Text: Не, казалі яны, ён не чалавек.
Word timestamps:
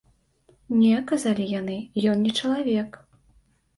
Не, 0.79 0.93
казалі 1.11 1.45
яны, 1.59 1.77
ён 2.13 2.17
не 2.29 2.33
чалавек. 2.41 2.91